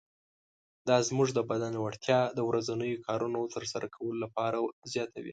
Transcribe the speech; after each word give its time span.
دا 0.87 0.97
زموږ 1.09 1.29
د 1.33 1.39
بدن 1.51 1.73
وړتیا 1.77 2.19
د 2.37 2.39
ورځنیو 2.49 3.01
کارونو 3.07 3.41
تر 3.53 3.63
سره 3.71 3.85
کولو 3.95 4.17
لپاره 4.23 4.57
زیاتوي. 4.93 5.29